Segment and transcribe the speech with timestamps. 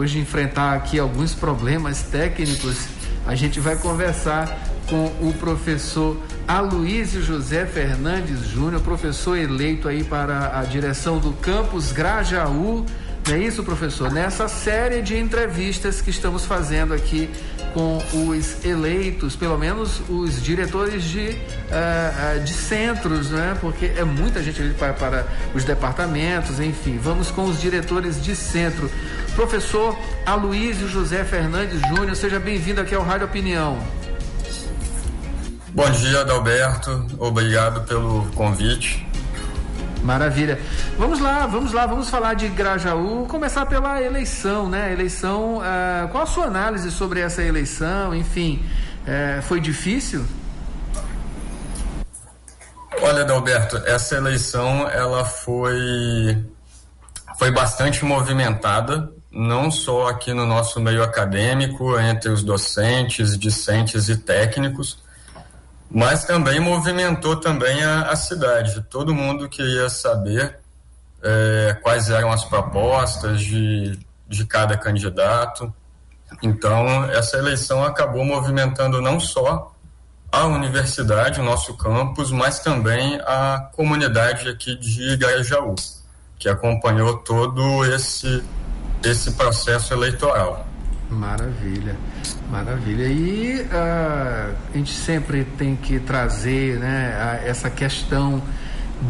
[0.00, 2.86] depois de enfrentar aqui alguns problemas técnicos,
[3.26, 4.58] a gente vai conversar
[4.88, 6.16] com o professor
[6.48, 12.86] Aloísio José Fernandes Júnior, professor eleito aí para a direção do campus Grajaú.
[13.30, 14.10] Não é isso, professor?
[14.10, 17.30] Nessa série de entrevistas que estamos fazendo aqui
[17.72, 23.56] com os eleitos, pelo menos os diretores de, uh, de centros, né?
[23.60, 26.98] Porque é muita gente para, para os departamentos, enfim.
[27.00, 28.90] Vamos com os diretores de centro.
[29.36, 33.78] Professor Aloísio José Fernandes Júnior, seja bem-vindo aqui ao Rádio Opinião.
[35.68, 37.06] Bom dia, Adalberto.
[37.16, 39.08] Obrigado pelo convite.
[40.02, 40.58] Maravilha.
[40.96, 43.26] Vamos lá, vamos lá, vamos falar de Grajaú.
[43.26, 44.92] Começar pela eleição, né?
[44.92, 45.58] Eleição.
[45.58, 48.14] Uh, qual a sua análise sobre essa eleição?
[48.14, 48.64] Enfim,
[49.02, 50.24] uh, foi difícil?
[53.02, 56.44] Olha, Adalberto, essa eleição ela foi
[57.38, 64.16] foi bastante movimentada, não só aqui no nosso meio acadêmico, entre os docentes, discentes e
[64.18, 64.98] técnicos,
[65.90, 68.80] mas também movimentou também a, a cidade.
[68.88, 70.58] Todo mundo queria saber
[71.22, 75.72] é, quais eram as propostas de, de cada candidato.
[76.42, 79.74] Então, essa eleição acabou movimentando não só
[80.30, 85.74] a universidade, o nosso campus, mas também a comunidade aqui de Igarajaú,
[86.38, 88.44] que acompanhou todo esse,
[89.02, 90.69] esse processo eleitoral.
[91.10, 91.96] Maravilha,
[92.50, 93.06] maravilha.
[93.08, 98.40] E uh, a gente sempre tem que trazer né, essa questão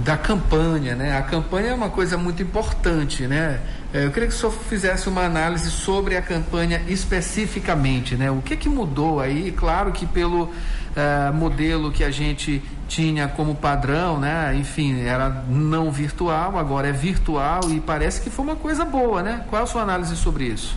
[0.04, 1.18] da campanha, né?
[1.18, 3.60] A campanha é uma coisa muito importante, né?
[3.92, 8.30] Eh, eu queria que o senhor fizesse uma análise sobre a campanha especificamente, né?
[8.30, 9.50] O que que mudou aí?
[9.50, 14.54] Claro que pelo uh, modelo que a gente tinha como padrão, né?
[14.54, 19.44] Enfim, era não virtual, agora é virtual e parece que foi uma coisa boa, né?
[19.50, 20.76] Qual é a sua análise sobre isso?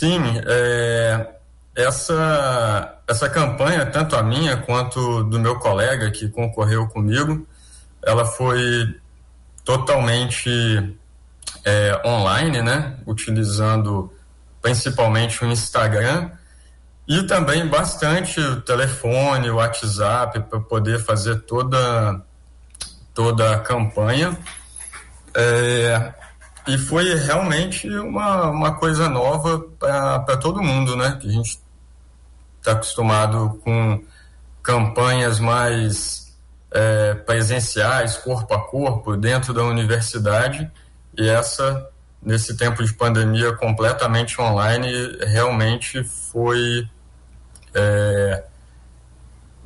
[0.00, 1.26] Sim, é,
[1.76, 7.46] essa, essa campanha, tanto a minha quanto do meu colega que concorreu comigo,
[8.02, 8.98] ela foi
[9.62, 10.48] totalmente
[11.66, 12.96] é, online, né?
[13.06, 14.10] Utilizando
[14.62, 16.30] principalmente o Instagram
[17.06, 22.22] e também bastante o telefone, o WhatsApp para poder fazer toda
[23.12, 24.34] toda a campanha.
[25.34, 26.14] É,
[26.74, 31.18] e foi realmente uma, uma coisa nova para todo mundo, né?
[31.20, 31.58] Que a gente
[32.58, 34.02] está acostumado com
[34.62, 36.32] campanhas mais
[36.70, 40.70] é, presenciais, corpo a corpo, dentro da universidade,
[41.18, 41.88] e essa,
[42.22, 44.88] nesse tempo de pandemia completamente online,
[45.26, 46.88] realmente foi
[47.74, 48.44] é,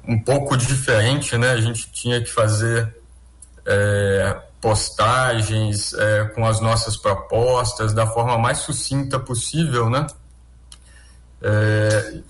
[0.07, 1.51] um pouco diferente, né?
[1.51, 2.95] A gente tinha que fazer.
[3.67, 10.07] É, postagens é, com as nossas propostas da forma mais sucinta possível, né?
[11.43, 12.23] É,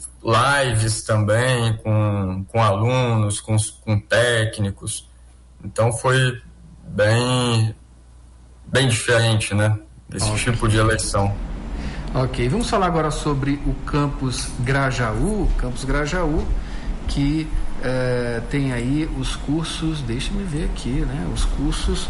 [0.64, 5.08] lives também com, com alunos, com, com técnicos.
[5.64, 6.42] Então foi
[6.82, 7.72] bem,
[8.66, 9.78] bem diferente, né?
[10.12, 10.52] Esse okay.
[10.52, 11.32] tipo de eleição.
[12.12, 15.48] Ok, vamos falar agora sobre o campus Grajaú.
[15.56, 16.44] Campus Grajaú,
[17.06, 17.48] que
[17.84, 21.26] é, tem aí os cursos, deixa-me ver aqui, né?
[21.32, 22.08] Os cursos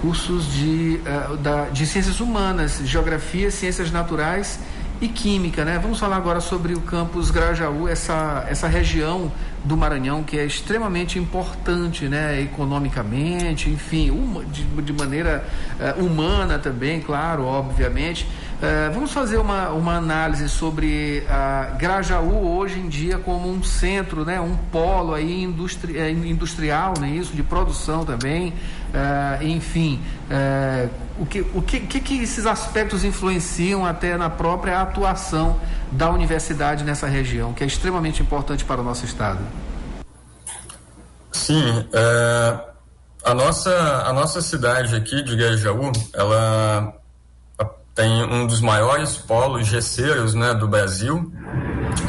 [0.00, 4.60] cursos de, uh, da, de ciências humanas, geografia, ciências naturais
[5.00, 5.78] e química, né?
[5.82, 9.30] Vamos falar agora sobre o campus Grajaú, essa, essa região
[9.64, 12.40] do Maranhão que é extremamente importante, né?
[12.40, 15.44] Economicamente, enfim, uma, de, de maneira
[15.80, 18.26] uh, humana também, claro, obviamente.
[18.56, 24.24] Uh, vamos fazer uma, uma análise sobre a Grajaú hoje em dia como um centro,
[24.24, 30.00] né, um polo aí industri, eh, industrial, né, isso, de produção também, uh, enfim,
[31.18, 35.60] o, que, o que, que, que esses aspectos influenciam até na própria atuação
[35.92, 39.40] da universidade nessa região, que é extremamente importante para o nosso estado?
[41.30, 41.86] Sim,
[43.22, 43.70] a, nossa,
[44.06, 46.96] a nossa cidade aqui de Grajaú, ela
[47.96, 51.32] tem um dos maiores polos gesseiros né, do Brasil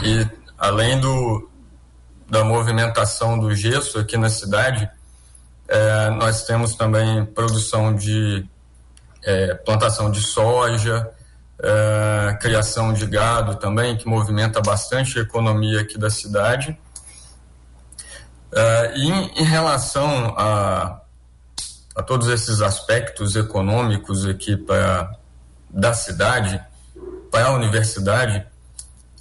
[0.04, 1.50] e além do,
[2.30, 4.89] da movimentação do gesso aqui na cidade,
[5.66, 8.45] é, nós temos também produção de
[9.24, 11.10] é, plantação de soja,
[11.63, 16.78] é, criação de gado também, que movimenta bastante a economia aqui da cidade.
[18.54, 21.00] É, e em, em relação a,
[21.95, 25.18] a todos esses aspectos econômicos aqui para
[25.69, 26.60] da cidade
[27.31, 28.46] para a universidade,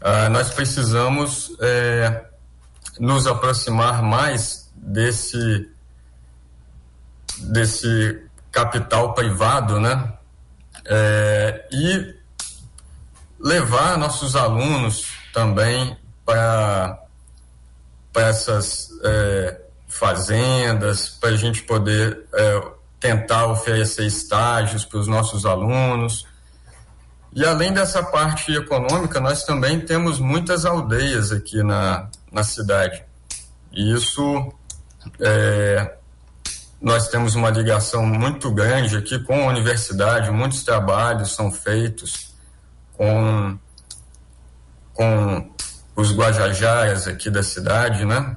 [0.00, 2.25] ah, nós precisamos é,
[2.98, 5.70] nos aproximar mais desse
[7.38, 10.16] desse capital privado, né?
[10.88, 12.14] é, e
[13.38, 17.02] levar nossos alunos também para
[18.14, 22.62] essas é, fazendas, para a gente poder é,
[22.98, 26.26] tentar oferecer estágios para os nossos alunos.
[27.36, 33.04] E além dessa parte econômica, nós também temos muitas aldeias aqui na, na cidade.
[33.70, 34.54] E isso
[35.20, 35.96] é,
[36.80, 42.34] nós temos uma ligação muito grande aqui com a universidade, muitos trabalhos são feitos
[42.94, 43.58] com,
[44.94, 45.50] com
[45.94, 48.34] os guajajaias aqui da cidade, né?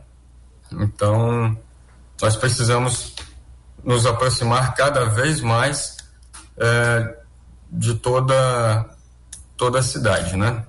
[0.74, 1.58] Então,
[2.22, 3.16] nós precisamos
[3.82, 5.96] nos aproximar cada vez mais
[6.58, 7.19] é,
[7.72, 8.86] de toda,
[9.58, 10.64] toda a cidade, né?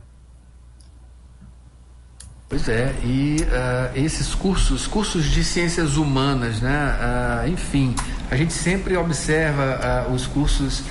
[2.50, 6.97] Pois é, e uh, esses cursos, cursos de ciências humanas, né?
[6.99, 7.94] Uh, enfim,
[8.29, 10.82] a gente sempre observa uh, os cursos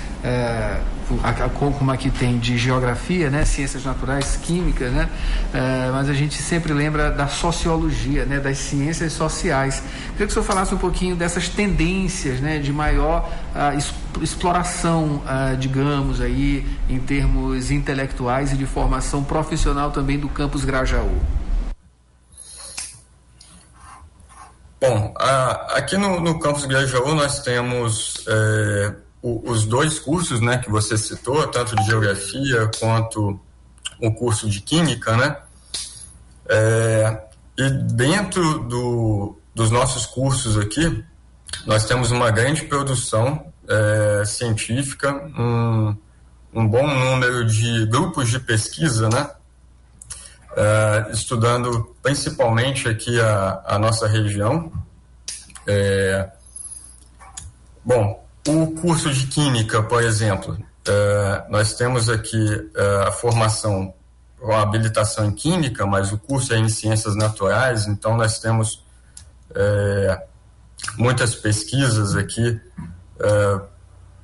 [1.78, 5.10] como aqui tem de geografia, né, ciências naturais, química, né,
[5.94, 9.82] mas a gente sempre lembra da sociologia, né, das ciências sociais.
[10.12, 13.28] Queria que o senhor falasse um pouquinho dessas tendências, né, de maior
[14.22, 15.22] exploração,
[15.60, 21.20] digamos aí, em termos intelectuais e de formação profissional também do campus Grajaú.
[24.82, 30.58] Bom, a, aqui no, no campus Grajaú nós temos é, o, os dois cursos né,
[30.58, 33.40] que você citou, tanto de geografia quanto
[34.02, 35.38] o curso de química, né?
[36.48, 37.22] É,
[37.58, 41.04] e dentro do, dos nossos cursos aqui,
[41.66, 45.96] nós temos uma grande produção é, científica, um,
[46.54, 49.30] um bom número de grupos de pesquisa, né?
[50.52, 54.72] uh, estudando principalmente aqui a, a nossa região.
[55.68, 56.30] É,
[57.84, 63.94] bom, o curso de Química, por exemplo, uh, nós temos aqui uh, a formação
[64.42, 68.88] a habilitação em Química, mas o curso é em Ciências Naturais, então nós temos
[70.98, 72.58] muitas pesquisas aqui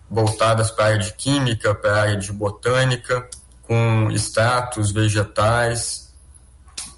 [0.10, 3.28] voltadas para a área de Química, para a área de Botânica,
[3.64, 6.14] com extratos vegetais,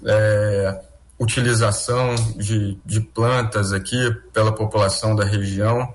[0.04, 0.80] é,
[1.18, 5.92] utilização de, de plantas aqui pela população da região.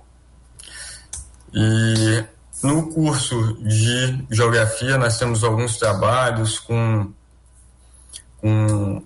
[1.53, 2.23] E
[2.61, 7.13] no curso de geografia nós temos alguns trabalhos com,
[8.41, 9.03] com,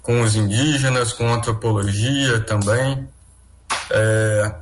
[0.00, 3.08] com os indígenas, com antropologia também.
[3.90, 4.61] É,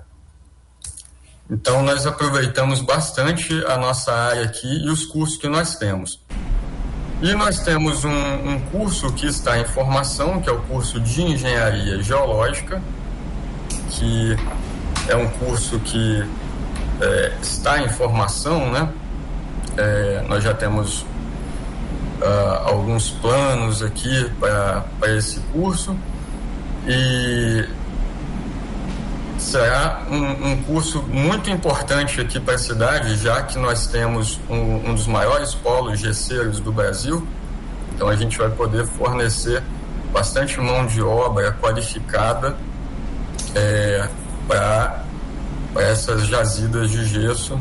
[1.51, 6.21] então nós aproveitamos bastante a nossa área aqui e os cursos que nós temos.
[7.21, 11.21] E nós temos um, um, curso que está em formação, que é o curso de
[11.21, 12.81] Engenharia Geológica,
[13.91, 14.37] que
[15.07, 16.25] é um curso que
[17.01, 18.89] é, está em formação, né?
[19.77, 21.03] É, nós já temos
[22.21, 24.85] uh, alguns planos aqui para
[25.17, 25.97] esse curso
[26.87, 27.67] e
[29.41, 34.91] será um, um, curso muito importante aqui para a cidade, já que nós temos um,
[34.91, 37.27] um, dos maiores polos gesseiros do Brasil.
[37.95, 39.63] Então a gente vai poder fornecer
[40.13, 42.57] bastante mão de obra qualificada
[43.55, 44.09] é,
[44.47, 45.05] para
[45.77, 47.59] essas jazidas de gesso,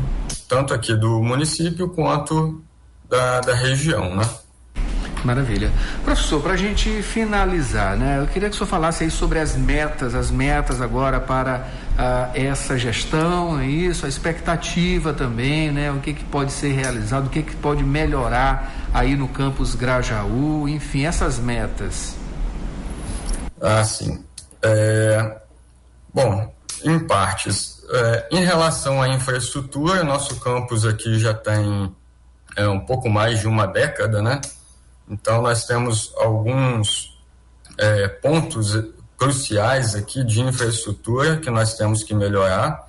[0.48, 2.62] tanto aqui do município quanto
[3.08, 4.28] da, da região, né?
[5.24, 5.70] Maravilha.
[6.04, 9.56] Professor, para a gente finalizar, né, eu queria que o senhor falasse aí sobre as
[9.56, 15.98] metas, as metas agora para uh, essa gestão, é isso, a expectativa também, né, o
[15.98, 21.04] que, que pode ser realizado, o que, que pode melhorar aí no campus Grajaú, enfim,
[21.04, 22.14] essas metas.
[23.60, 24.24] Ah, sim.
[24.62, 25.36] É,
[26.12, 26.52] bom,
[26.84, 27.80] em partes.
[27.92, 31.92] É, em relação à infraestrutura, nosso campus aqui já tem
[32.56, 34.40] é, um pouco mais de uma década, né?
[35.10, 37.20] Então, nós temos alguns
[37.76, 38.78] é, pontos
[39.18, 42.88] cruciais aqui de infraestrutura que nós temos que melhorar,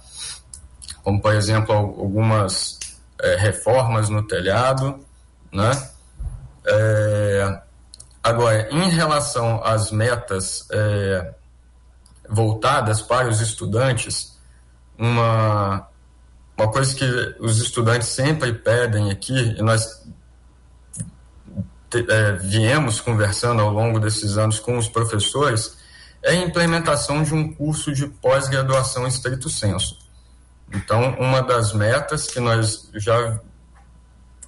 [1.03, 2.77] como, por exemplo, algumas
[3.19, 5.03] é, reformas no telhado,
[5.51, 5.71] né?
[6.63, 7.61] É,
[8.23, 11.33] agora, em relação às metas é,
[12.29, 14.37] voltadas para os estudantes,
[14.95, 15.87] uma,
[16.55, 20.05] uma coisa que os estudantes sempre pedem aqui, e nós
[21.93, 25.77] é, viemos conversando ao longo desses anos com os professores
[26.23, 29.97] é a implementação de um curso de pós-graduação estrito senso.
[30.73, 33.39] Então, uma das metas que nós já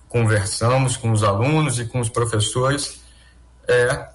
[0.07, 3.01] conversamos com os alunos e com os professores
[3.67, 4.07] é,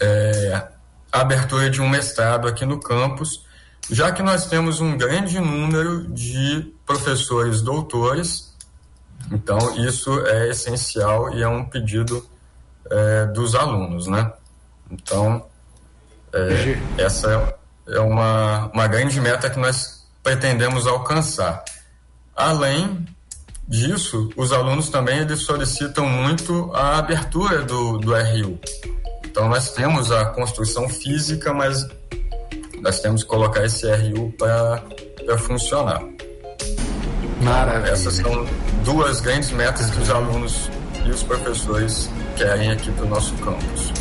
[0.00, 0.68] é
[1.12, 3.46] a abertura de um mestrado aqui no campus,
[3.88, 8.52] já que nós temos um grande número de professores doutores
[9.30, 12.26] Então, isso é essencial e é um pedido
[12.90, 14.32] é, dos alunos, né?
[14.90, 15.44] Então,
[16.32, 17.56] é, essa
[17.88, 21.64] é uma, uma grande meta que nós pretendemos alcançar.
[22.34, 23.06] Além
[23.66, 28.58] disso, os alunos também eles solicitam muito a abertura do, do RU.
[29.24, 31.86] Então, nós temos a construção física, mas
[32.80, 36.02] nós temos que colocar esse RU para funcionar.
[37.40, 37.92] Maravilha.
[37.92, 38.46] Essas são
[38.84, 40.70] duas grandes metas que os alunos
[41.04, 43.92] e os professores querem aqui para o nosso campus.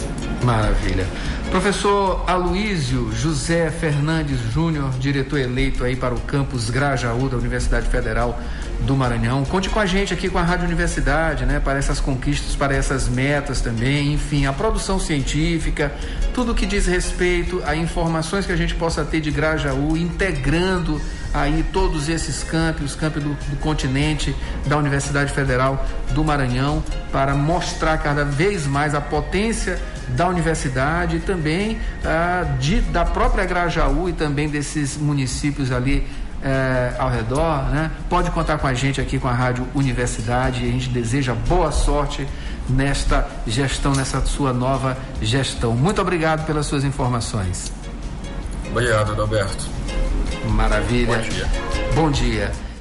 [0.43, 1.05] Maravilha.
[1.49, 8.39] Professor Aloísio José Fernandes Júnior, diretor eleito aí para o campus Grajaú da Universidade Federal
[8.81, 9.45] do Maranhão.
[9.45, 13.07] Conte com a gente aqui com a Rádio Universidade, né, para essas conquistas, para essas
[13.07, 15.93] metas também, enfim, a produção científica,
[16.33, 20.99] tudo que diz respeito a informações que a gente possa ter de Grajaú, integrando
[21.33, 24.35] aí todos esses campos, os campos do, do continente
[24.67, 31.19] da Universidade Federal do Maranhão, para mostrar cada vez mais a potência da universidade e
[31.19, 36.05] também ah, de, da própria Grajaú e também desses municípios ali
[36.43, 37.89] eh, ao redor, né?
[38.09, 42.27] Pode contar com a gente aqui com a Rádio Universidade a gente deseja boa sorte
[42.69, 45.73] nesta gestão, nessa sua nova gestão.
[45.73, 47.71] Muito obrigado pelas suas informações.
[48.69, 49.72] Obrigado, Adalberto.
[50.49, 51.17] Maravilha.
[51.17, 51.47] Bom dia.
[51.95, 52.72] Bom dia.